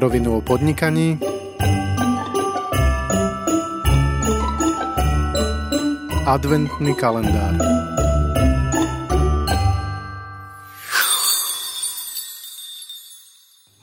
[0.00, 1.20] rovinu o podnikaní,
[6.24, 7.52] adventný kalendár.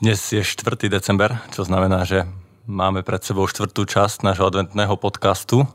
[0.02, 0.90] Dnes je 4.
[0.90, 2.26] december, čo znamená, že
[2.66, 5.62] máme pred sebou štvrtú časť nášho adventného podcastu.
[5.62, 5.68] E,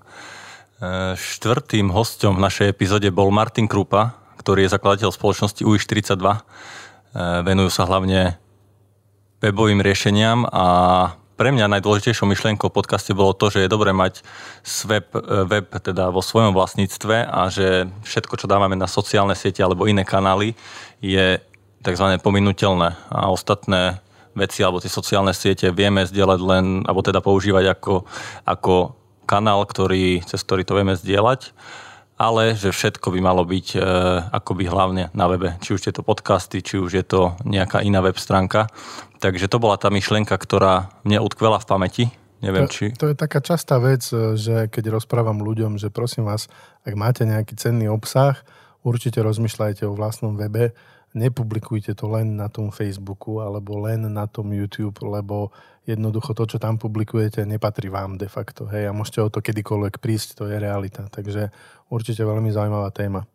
[1.16, 6.20] štvrtým hostom v našej epizóde bol Martin Krupa, ktorý je zakladateľ spoločnosti UI42.
[6.20, 6.40] E,
[7.48, 8.44] venujú sa hlavne
[9.44, 10.66] webovým riešeniam a
[11.36, 14.24] pre mňa najdôležitejšou myšlienkou v podcaste bolo to, že je dobré mať
[14.88, 19.60] web, e, web teda vo svojom vlastníctve a že všetko, čo dávame na sociálne siete
[19.60, 20.56] alebo iné kanály,
[21.04, 21.42] je
[21.84, 22.06] tzv.
[22.24, 24.00] pominutelné a ostatné
[24.38, 28.08] veci alebo tie sociálne siete vieme zdieľať len, alebo teda používať ako,
[28.48, 28.96] ako
[29.28, 31.52] kanál, ktorý, cez ktorý to vieme zdieľať
[32.18, 33.80] ale že všetko by malo byť e,
[34.30, 35.58] akoby hlavne na webe.
[35.60, 38.70] Či už je to podcasty, či už je to nejaká iná web stránka.
[39.18, 42.06] Takže to bola tá myšlienka, ktorá mne utkvela v pamäti.
[42.44, 42.86] Neviem, to, či...
[42.92, 46.52] to je taká častá vec, e, že keď rozprávam ľuďom, že prosím vás,
[46.84, 48.36] ak máte nejaký cenný obsah,
[48.84, 50.76] určite rozmýšľajte o vlastnom webe,
[51.14, 55.54] nepublikujte to len na tom Facebooku alebo len na tom YouTube, lebo
[55.86, 58.66] jednoducho to, čo tam publikujete, nepatrí vám de facto.
[58.66, 61.08] Hej, a môžete o to kedykoľvek prísť, to je realita.
[61.14, 61.54] Takže
[61.94, 63.30] určite veľmi zaujímavá téma.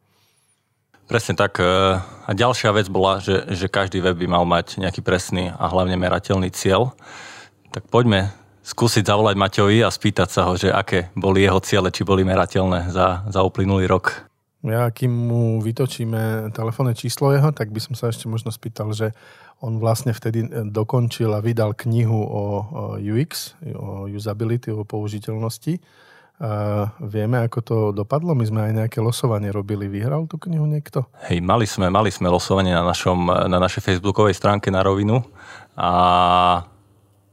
[1.08, 1.56] Presne tak.
[1.56, 1.64] E,
[2.04, 5.96] a ďalšia vec bola, že, že každý web by mal mať nejaký presný a hlavne
[5.96, 6.92] merateľný cieľ.
[7.72, 8.28] Tak poďme
[8.60, 12.92] skúsiť zavolať Maťovi a spýtať sa ho, že aké boli jeho ciele, či boli merateľné
[12.92, 14.27] za, za uplynulý rok.
[14.66, 19.14] Ja, kým mu vytočíme telefónne číslo jeho, tak by som sa ešte možno spýtal, že
[19.62, 22.42] on vlastne vtedy e, dokončil a vydal knihu o
[22.98, 25.78] UX, o usability, o použiteľnosti.
[26.38, 28.34] A vieme, ako to dopadlo?
[28.34, 29.90] My sme aj nejaké losovanie robili.
[29.90, 31.06] Vyhral tú knihu niekto?
[31.26, 35.26] Hej, mali sme, mali sme losovanie na, našom, na našej facebookovej stránke na rovinu
[35.74, 36.62] a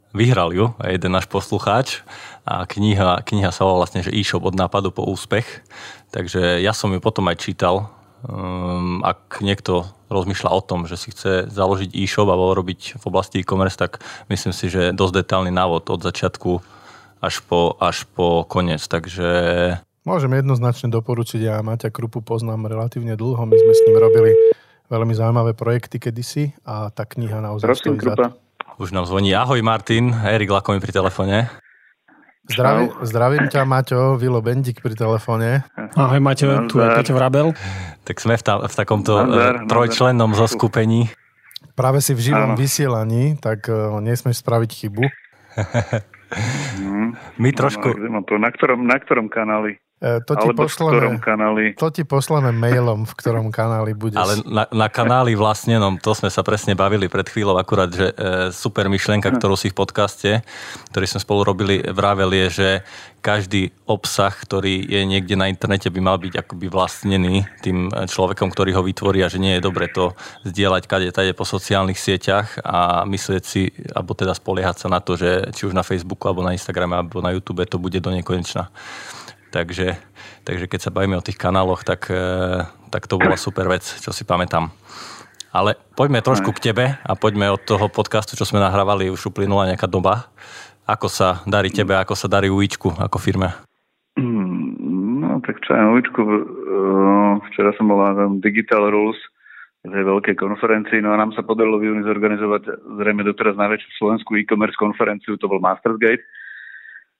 [0.10, 2.02] vyhral ju jeden náš poslucháč
[2.46, 5.66] a kniha, kniha sa volá vlastne, že e-shop od nápadu po úspech.
[6.14, 7.90] Takže ja som ju potom aj čítal.
[8.26, 13.42] Um, ak niekto rozmýšľa o tom, že si chce založiť e-shop alebo robiť v oblasti
[13.42, 13.98] e-commerce, tak
[14.30, 16.62] myslím si, že dosť detálny návod od začiatku
[17.26, 18.86] až po, až po koniec.
[18.86, 19.30] Takže
[20.06, 24.38] Môžem jednoznačne doporučiť, ja Maťa Krupu poznám relatívne dlho, my sme s ním robili
[24.86, 28.30] veľmi zaujímavé projekty kedysi a tá kniha naozaj Prosím, stojí Krupa.
[28.30, 28.38] za...
[28.78, 29.34] Už nám zvoní.
[29.34, 31.50] Ahoj Martin, Erik Lakomi pri telefóne.
[32.46, 35.66] Zdravím, zdravím ťa, Maťo, Vilo Bendik pri telefóne.
[35.98, 37.58] Ahoj, Maťo, tu je Peťo Vrabel.
[38.06, 40.46] Tak sme v, ta, v takomto Nazdar, trojčlennom nazdar.
[40.46, 41.10] zoskupení.
[41.74, 42.60] Práve si v živom Áno.
[42.60, 45.04] vysielaní, tak uh, nesmieš spraviť chybu.
[46.78, 47.18] Mm.
[47.42, 47.96] My trošku...
[47.98, 49.82] No, na, ktorom, na ktorom kanáli?
[50.06, 51.18] E, to ti, pošleme,
[51.74, 54.22] to ti pošleme mailom, v ktorom kanáli budeš.
[54.22, 58.14] Ale na, na kanáli vlastne, no to sme sa presne bavili pred chvíľou akurát, že
[58.14, 60.46] e, super myšlienka, ktorú si v podcaste,
[60.94, 62.70] ktorý sme spolu robili, vravel je, že
[63.26, 68.78] každý obsah, ktorý je niekde na internete, by mal byť akoby vlastnený tým človekom, ktorý
[68.78, 70.14] ho vytvorí a že nie je dobre to
[70.46, 75.18] zdieľať kade tade po sociálnych sieťach a myslieť si, alebo teda spoliehať sa na to,
[75.18, 78.70] že či už na Facebooku, alebo na Instagrame, alebo na YouTube to bude do nekonečna.
[79.56, 79.96] Takže,
[80.44, 84.12] takže keď sa bavíme o tých kanáloch, tak, e, tak to bola super vec, čo
[84.12, 84.68] si pamätám.
[85.56, 89.72] Ale poďme trošku k tebe a poďme od toho podcastu, čo sme nahrávali, už uplynula
[89.72, 90.28] nejaká doba.
[90.84, 93.56] Ako sa darí tebe, ako sa darí Uičku ako firme?
[94.20, 96.40] Mm, no tak čo aj Uičku, e,
[97.48, 99.16] včera som bol na Digital Rules,
[99.86, 104.34] tej veľkej konferencii, no a nám sa podarilo v júni zorganizovať zrejme doteraz najväčšiu slovenskú
[104.36, 106.26] e-commerce konferenciu, to bol Mastersgate,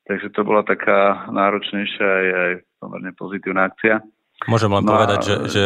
[0.06, 4.06] Takže to bola taká náročnejšia aj, aj pomerne pozitívna akcia.
[4.46, 5.26] Môžem len no povedať, a...
[5.26, 5.62] že, že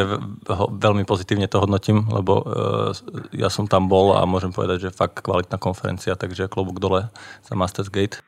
[0.77, 2.93] veľmi pozitívne to hodnotím, lebo uh,
[3.33, 7.09] ja som tam bol a môžem povedať, že fakt kvalitná konferencia, takže klobúk dole
[7.43, 8.21] za Masters Gate.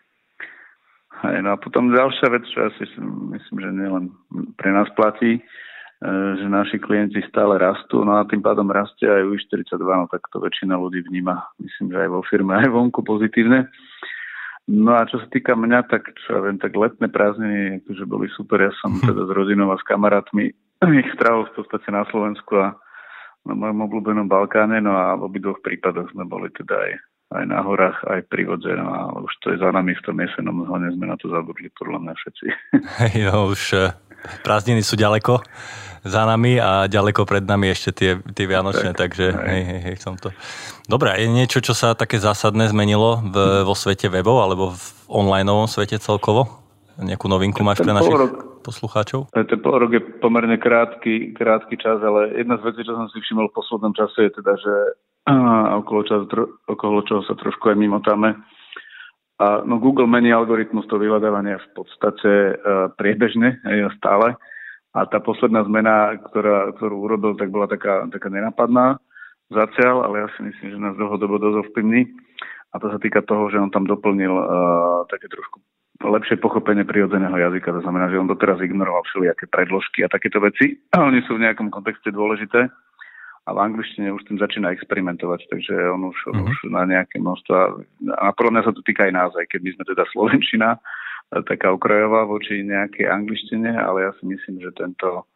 [1.21, 2.89] Hej, no a potom ďalšia vec, čo asi
[3.37, 4.05] myslím, že nielen
[4.57, 5.41] pre nás platí, e,
[6.41, 10.41] že naši klienti stále rastú, no a tým pádom rastie aj UI42, no tak to
[10.41, 13.69] väčšina ľudí vníma, myslím, že aj vo firme, aj vonku pozitívne.
[14.71, 18.31] No a čo sa týka mňa, tak čo ja viem, tak letné prázdniny akože boli
[18.31, 18.63] super.
[18.63, 20.55] Ja som teda s rodinou a s kamarátmi
[21.03, 22.79] ich strávil v podstate na Slovensku a
[23.43, 26.93] na mojom obľúbenom Balkáne, no a v obidvoch prípadoch sme boli teda aj,
[27.41, 30.21] aj na horách, aj pri vodze, no a už to je za nami v tom
[30.21, 32.45] jesenom hlavne sme na to zabudli, podľa mňa všetci.
[33.01, 33.91] Hej, no už eh,
[34.43, 35.41] prázdniny sú ďaleko
[36.01, 39.95] za nami a ďaleko pred nami ešte tie, tie Vianočné, tak, takže hej, hej, hej,
[40.01, 40.33] som to.
[40.89, 45.69] Dobre, je niečo, čo sa také zásadné zmenilo v, vo svete webov alebo v onlineovom
[45.69, 46.61] svete celkovo?
[46.97, 49.29] Nejakú novinku máš pre našich rok, poslucháčov?
[49.33, 53.17] Ten pol rok je pomerne krátky, krátky čas, ale jedna z vecí, čo som si
[53.21, 54.73] všimol v poslednom čase je teda, že
[55.81, 56.21] okolo, čas,
[56.65, 58.37] okolo čoho sa trošku aj mimotáme.
[59.41, 64.37] A, no Google mení algoritmus toho vyhľadávania v podstate uh, priebežne, aj stále.
[64.93, 69.01] A tá posledná zmena, ktorá, ktorú urobil, tak bola taká, taká nenapadná
[69.49, 72.05] zatiaľ, ale ja si myslím, že nás dlhodobo dosť ovplyvní.
[72.71, 75.59] A to sa týka toho, že on tam doplnil uh, také trošku
[76.01, 77.75] lepšie pochopenie prirodzeného jazyka.
[77.77, 80.77] To znamená, že on doteraz ignoroval všelijaké predložky a takéto veci.
[80.93, 82.69] A oni sú v nejakom kontexte dôležité
[83.51, 86.47] a v angličtine už tým začína experimentovať, takže on už, mm-hmm.
[86.47, 87.59] už na nejaké množstva,
[88.15, 90.69] a podľa mňa sa to týka aj nás, aj keď my sme teda Slovenčina,
[91.51, 95.27] taká okrajová voči nejakej angličtine, ale ja si myslím, že tento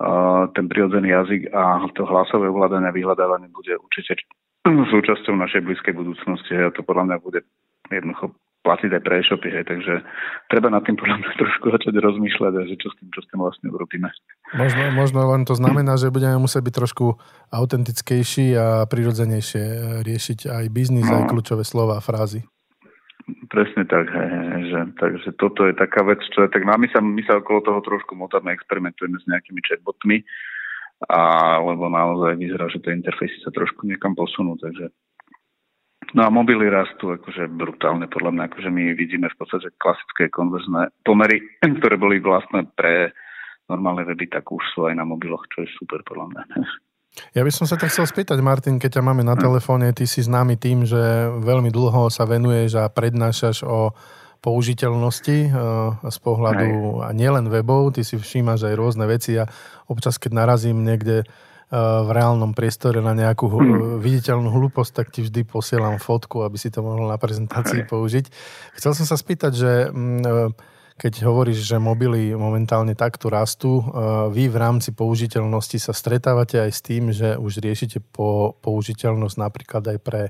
[0.00, 4.24] uh, ten prirodzený jazyk a to hlasové ovládanie a vyhľadávanie bude určite
[4.92, 7.40] súčasťou našej blízkej budúcnosti a to podľa mňa bude
[7.92, 8.32] jednoducho
[8.62, 10.06] platiť aj pre e-shopy, hej, takže
[10.46, 13.38] treba nad tým podľa mňa trošku začať rozmýšľať, že čo s tým, čo s tým
[13.42, 14.08] vlastne urobíme.
[14.54, 17.18] Možno, možno len to znamená, že budeme musieť byť trošku
[17.50, 19.64] autentickejší a prirodzenejšie
[20.06, 21.22] riešiť aj biznis, no.
[21.22, 22.46] aj kľúčové slova a frázy.
[23.50, 26.88] Presne tak, hej, hej, že, takže toto je taká vec, čo je, tak no my
[26.90, 30.26] sa, my sa okolo toho trošku motáme, experimentujeme s nejakými chatbotmi,
[31.06, 31.20] a,
[31.62, 34.90] lebo naozaj vyzerá, že tie interfejsy sa trošku niekam posunú, takže
[36.12, 40.92] No a mobily rastú akože brutálne, podľa mňa, akože my vidíme v podstate klasické konverzné
[41.08, 41.40] pomery,
[41.80, 43.16] ktoré boli vlastné pre
[43.72, 46.42] normálne weby, tak už sú aj na mobiloch, čo je super podľa mňa.
[47.36, 49.44] Ja by som sa ťa chcel spýtať, Martin, keď ťa máme na hm.
[49.44, 53.92] telefóne, ty si známy tým, že veľmi dlho sa venuješ a prednášaš o
[54.42, 55.52] použiteľnosti eh,
[56.08, 59.44] z pohľadu a nielen webov, ty si všímaš aj rôzne veci a
[59.86, 61.28] občas, keď narazím niekde
[61.72, 64.04] v reálnom priestore na nejakú mm.
[64.04, 68.28] viditeľnú hlúposť, tak ti vždy posielam fotku, aby si to mohol na prezentácii použiť.
[68.76, 70.30] Chcel som sa spýtať, že mm, e,
[71.00, 73.84] keď hovoríš, že mobily momentálne takto rastú, e,
[74.36, 79.96] vy v rámci použiteľnosti sa stretávate aj s tým, že už riešite po použiteľnosť napríklad
[79.96, 80.22] aj pre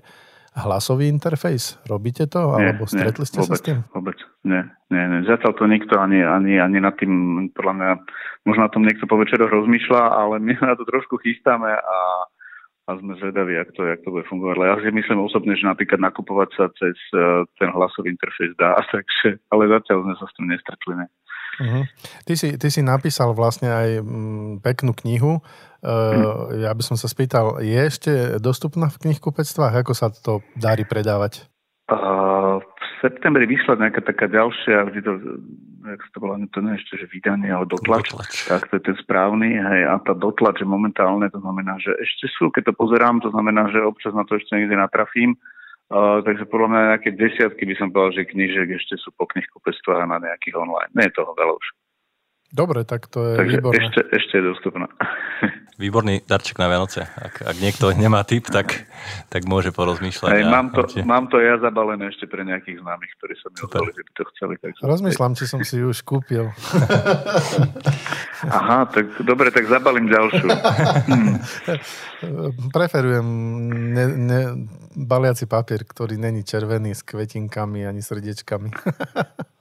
[0.53, 1.81] hlasový interfejs?
[1.89, 2.61] Robíte to?
[2.61, 3.79] Nie, alebo stretli ste vôbec, sa s tým?
[3.97, 4.63] Vôbec, nie,
[4.93, 5.21] nie, nie.
[5.25, 7.13] Zatiaľ to nikto ani, ani, ani nad tým,
[7.57, 7.91] podľa mňa,
[8.45, 11.99] možno na tom niekto po večeroch rozmýšľa, ale my na to trošku chystáme a,
[12.85, 14.55] a sme zvedaví, jak to, jak to bude fungovať.
[14.61, 18.77] Ale ja si myslím osobne, že napríklad nakupovať sa cez uh, ten hlasový interfejs dá,
[18.95, 20.93] takže, ale zatiaľ sme sa s tým nestretli.
[21.01, 21.07] Ne.
[21.61, 21.85] Uh-huh.
[22.25, 25.45] Ty, si, ty si napísal vlastne aj mm, peknú knihu.
[25.83, 29.85] Uh, ja by som sa spýtal, je ešte dostupná v knihkupectvách?
[29.85, 31.45] Ako sa to darí predávať?
[31.91, 35.13] Uh, v septembri vyšla nejaká taká ďalšia, vždy to,
[35.85, 38.15] jak to volá, to nie ešte, že vydanie, ale dotlač.
[38.15, 38.49] dotlač.
[38.49, 39.59] Tak to je ten správny.
[39.59, 43.29] Hej, a tá dotlač je momentálne, to znamená, že ešte sú, keď to pozerám, to
[43.35, 45.37] znamená, že občas na to ešte niekde natrafím.
[45.91, 50.09] Uh, takže podľa mňa nejaké desiatky by som povedal, že knižek ešte sú po knihkupectvách
[50.09, 50.93] na nejakých online.
[50.97, 51.67] Nie je toho veľa už.
[52.53, 53.81] Dobre, tak to je Takže výborné.
[53.89, 54.87] Ešte, ešte je dostupná.
[55.81, 57.09] Výborný darček na Vianoce.
[57.09, 58.85] Ak, ak niekto nemá tip, tak,
[59.33, 60.31] tak môže porozmýšľať.
[60.31, 63.91] Hej, mám, to, mám to ja zabalené ešte pre nejakých známych, ktorí sa mi ozvali,
[63.97, 64.55] že by to chceli.
[64.61, 64.81] Takže...
[64.85, 66.53] Rozmýšľam, či som si ju už kúpil.
[68.63, 70.47] Aha, tak dobre, tak zabalím ďalšiu.
[72.69, 73.27] Preferujem
[73.97, 74.41] ne, ne,
[74.93, 78.71] baliaci papier, ktorý není červený s kvetinkami ani srdiečkami.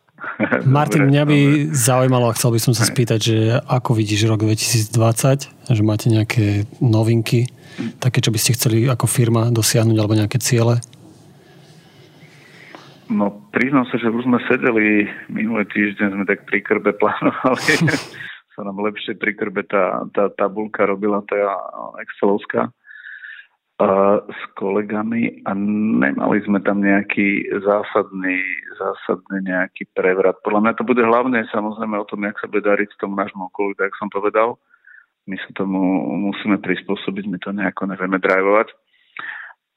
[0.66, 1.40] Martin, mňa by
[1.74, 6.70] zaujímalo a chcel by som sa spýtať, že ako vidíš rok 2020, že máte nejaké
[6.80, 7.50] novinky,
[8.00, 10.82] také, čo by ste chceli ako firma dosiahnuť, alebo nejaké ciele?
[13.12, 17.92] No, priznám sa, že už sme sedeli minulý týždeň, sme tak pri krbe plánovali.
[18.56, 21.36] sa nám lepšie pri krbe tá, tá tabulka robila, tá
[22.04, 22.72] Excelovská
[24.30, 28.38] s kolegami a nemali sme tam nejaký zásadný,
[28.82, 30.42] zásadný nejaký prevrat.
[30.42, 33.78] Podľa mňa to bude hlavne samozrejme o tom, jak sa bude dariť tomu nášmu okolu,
[33.78, 34.58] tak som povedal.
[35.30, 35.78] My sa tomu
[36.18, 38.74] musíme prispôsobiť, my to nejako nevieme drivovať.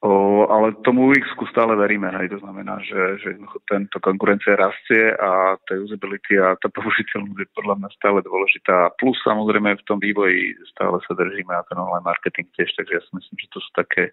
[0.05, 3.29] O, ale tomu ux stále veríme, hej, to znamená, že, že
[3.65, 8.93] tento konkurencia rastie a tá usability a tá použiteľnosť je podľa mňa stále dôležitá.
[9.01, 13.01] Plus samozrejme v tom vývoji stále sa držíme a ten online marketing tiež, takže ja
[13.01, 14.03] si myslím, že to sú také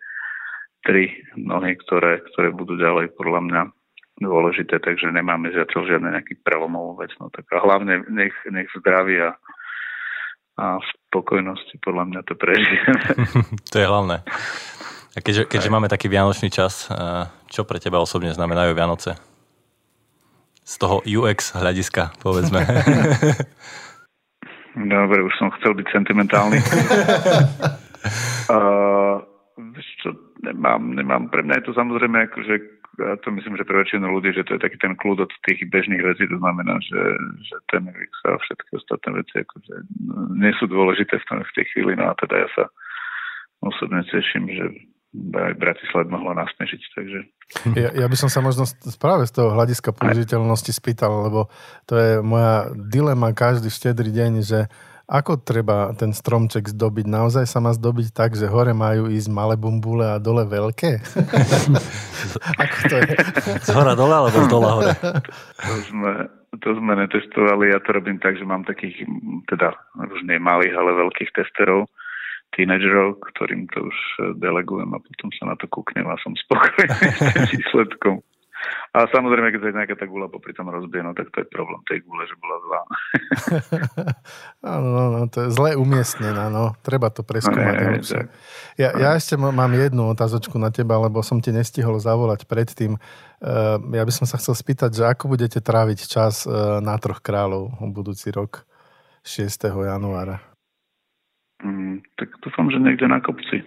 [0.86, 3.62] tri nohy, ktoré, ktoré budú ďalej podľa mňa
[4.20, 7.12] dôležité, takže nemáme zatiaľ žiadne nejaký prelomovú vec.
[7.16, 9.36] No, tak a hlavne nech, nech zdraví a,
[10.58, 13.02] v spokojnosti podľa mňa to prežijeme.
[13.72, 14.20] to je hlavné.
[15.12, 16.88] A keďže, keďže máme taký vianočný čas,
[17.48, 19.16] čo pre teba osobne znamenajú Vianoce?
[20.62, 22.64] Z toho UX hľadiska, povedzme.
[24.72, 26.56] Dobre, už som chcel byť sentimentálny.
[28.56, 29.20] uh,
[30.00, 30.08] čo,
[30.40, 31.28] nemám, nemám.
[31.28, 34.54] Pre mňa je to samozrejme akože ja to myslím, že pre väčšinu ľudí, že to
[34.54, 37.02] je taký ten kľud od tých bežných vecí, to znamená, že,
[37.42, 39.74] že ten UX a všetky ostatné veci akože
[40.38, 42.64] nie sú dôležité v, tom, v tej chvíli, no a teda ja sa
[43.62, 44.64] osobne teším, že
[45.60, 46.80] Bratislava mohlo nasnežiť.
[46.96, 47.18] Takže...
[47.76, 48.64] Ja, ja by som sa možno
[48.96, 51.52] práve z toho hľadiska použiteľnosti spýtal, lebo
[51.84, 54.72] to je moja dilema každý štedrý deň, že
[55.12, 57.04] ako treba ten stromček zdobiť?
[57.04, 61.04] Naozaj sa má zdobiť tak, že hore majú ísť malé bumbule a dole veľké?
[62.64, 63.12] Ako to je?
[63.60, 64.92] Z hora dole alebo z dola hore?
[65.60, 66.12] To sme,
[66.64, 67.76] to sme netestovali.
[67.76, 69.04] Ja to robím tak, že mám takých,
[69.52, 71.92] teda už nie malých, ale veľkých testerov,
[72.52, 73.98] tínedžerov, ktorým to už
[74.38, 78.20] delegujem a potom sa na to kúknem a som spokojný s výsledkom.
[78.92, 81.80] A samozrejme, keď sa nejaká tá gula popri tom rozbije, no tak to je problém
[81.88, 82.80] tej gule, že bola zlá.
[84.76, 86.76] Áno, no, no, to je zle umiestnené, no.
[86.84, 87.74] Treba to preskúmať.
[87.80, 88.22] No, je,
[88.76, 93.00] ja, ja ešte mám jednu otázočku na teba, lebo som ti nestihol zavolať predtým.
[93.40, 97.24] Uh, ja by som sa chcel spýtať, že ako budete tráviť čas uh, na troch
[97.24, 98.68] kráľov budúci rok
[99.24, 99.72] 6.
[99.72, 100.51] januára?
[101.62, 103.62] Mm, tak dúfam, že niekde na kopci.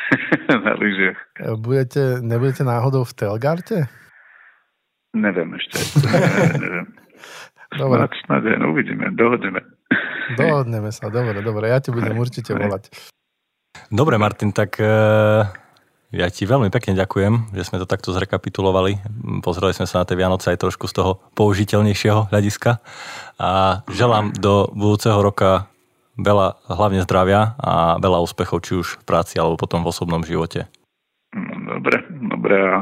[0.64, 1.18] na lyžiach.
[1.60, 3.78] Budete, nebudete náhodou v Telgarte?
[5.14, 5.78] Neviem ešte.
[6.64, 6.88] neviem.
[7.74, 8.06] Dobre.
[8.06, 9.60] Snad, snad no, uvidíme, dohodneme.
[10.38, 11.68] Dohodneme sa, dobre, dobre.
[11.68, 12.88] Ja ti budem určite volať.
[13.90, 14.94] Dobre, Martin, tak e,
[16.14, 19.02] ja ti veľmi pekne ďakujem, že sme to takto zrekapitulovali.
[19.42, 22.78] Pozreli sme sa na tie Vianoce aj trošku z toho použiteľnejšieho hľadiska
[23.42, 25.73] a želám do budúceho roka
[26.18, 30.70] veľa hlavne zdravia a veľa úspechov, či už v práci alebo potom v osobnom živote.
[31.34, 32.76] No, dobre, dobre a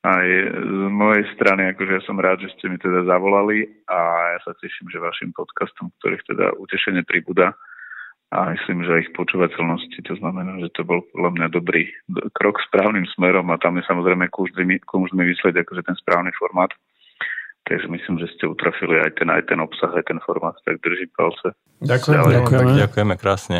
[0.00, 3.98] aj z mojej strany, akože ja som rád, že ste mi teda zavolali a
[4.36, 7.52] ja sa teším, že vašim podcastom, ktorých teda utešenie pribúda
[8.32, 11.90] a myslím, že ich počúvateľnosti, to znamená, že to bol podľa mňa dobrý
[12.32, 16.70] krok správnym smerom a tam je samozrejme kúžný vysledť akože ten správny formát.
[17.68, 21.10] Takže myslím, že ste utrafili aj ten, aj ten obsah, aj ten formát, tak držím
[21.14, 21.54] palce.
[21.84, 22.72] Ďakujem, ďakujeme.
[22.82, 23.58] ďakujeme krásne.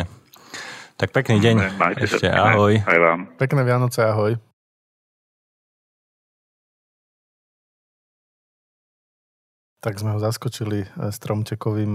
[0.99, 1.55] Tak pekný deň.
[1.81, 2.77] Majte Ešte sa, ahoj.
[2.77, 3.33] Aj vám.
[3.39, 4.50] Pekné Vianoce, ahoj.
[9.81, 11.93] Tak sme ho zaskočili eh, stromčekovým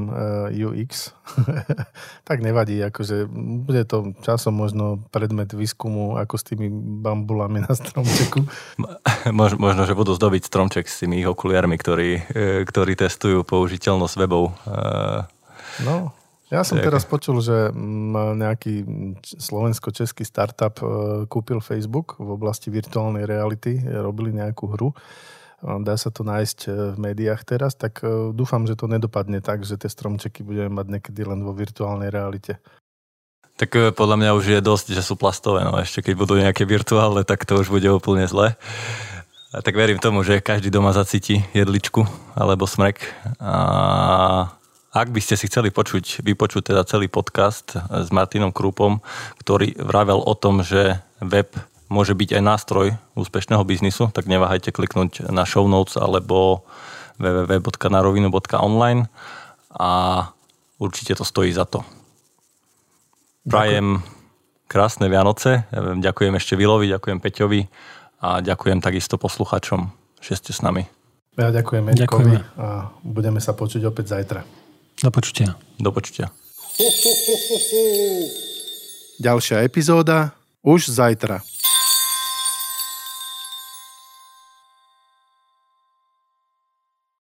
[0.51, 1.15] eh, UX.
[2.29, 3.31] tak nevadí, akože
[3.63, 6.67] bude to časom možno predmet výskumu ako s tými
[7.01, 8.43] bambulami na stromčeku.
[9.33, 14.51] možno, že budú zdobiť stromček s tými ich okuliarmi, ktorí, eh, ktorí testujú použiteľnosť webov.
[15.87, 16.11] No,
[16.49, 17.69] ja som teraz počul, že
[18.35, 18.83] nejaký
[19.21, 20.81] slovensko-český startup
[21.29, 24.91] kúpil Facebook v oblasti virtuálnej reality, robili nejakú hru
[25.63, 29.65] dá sa to nájsť e, v médiách teraz, tak e, dúfam, že to nedopadne tak,
[29.65, 32.61] že tie stromčeky budeme mať niekedy len vo virtuálnej realite.
[33.57, 36.69] Tak e, podľa mňa už je dosť, že sú plastové, no ešte keď budú nejaké
[36.69, 38.53] virtuálne, tak to už bude úplne zle.
[39.57, 42.05] A tak verím tomu, že každý doma zacíti jedličku
[42.37, 43.01] alebo smrek.
[43.41, 44.53] A
[44.93, 49.01] ak by ste si chceli počuť, vypočuť teda celý podcast s Martinom Krúpom,
[49.41, 51.49] ktorý vravel o tom, že web
[51.87, 56.67] môže byť aj nástroj úspešného biznisu, tak neváhajte kliknúť na show notes alebo
[57.17, 59.09] www.narovinu.online
[59.73, 59.91] a
[60.77, 61.87] určite to stojí za to.
[63.47, 64.03] Prajem
[64.67, 65.65] krásne Vianoce,
[66.03, 67.63] ďakujem ešte Vilovi, ďakujem Peťovi
[68.21, 69.87] a ďakujem takisto posluchačom,
[70.19, 70.85] že ste s nami.
[71.37, 74.41] Ja ďakujem Edkovi a budeme sa počuť opäť zajtra.
[74.97, 75.55] Do počutia.
[75.77, 76.33] Do počutia.
[79.21, 80.33] Ďalšia epizóda
[80.65, 81.45] už zajtra.